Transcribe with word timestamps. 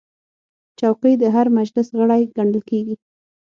چوکۍ 0.79 1.13
د 1.21 1.23
هر 1.35 1.47
مجلس 1.57 1.87
غړی 1.97 2.21
ګڼل 2.35 2.59
کېږي. 2.69 2.95